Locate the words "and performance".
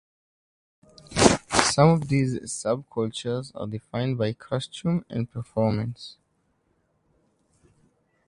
5.11-6.17